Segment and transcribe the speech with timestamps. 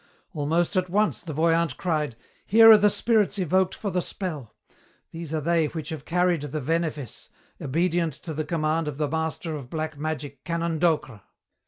[0.33, 2.15] "Almost at once the voyant cried,
[2.47, 4.55] 'Here are the spirits evoked for the spell.
[5.11, 7.29] These are they which have carried the venefice,
[7.61, 11.21] obedient to the command of the master of black magic, Canon Docre!'